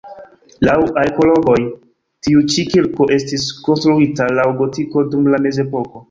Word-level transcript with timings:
Laŭ 0.67 0.75
arkeologoj 1.01 1.57
tiu 2.27 2.41
ĉi 2.53 2.65
kirko 2.71 3.07
estis 3.17 3.45
konstruita 3.67 4.31
laŭ 4.39 4.47
gotiko 4.63 5.05
dum 5.13 5.29
la 5.35 5.41
mezepoko. 5.45 5.95